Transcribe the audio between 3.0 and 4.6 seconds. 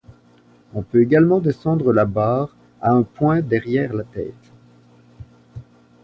point derrière la tête.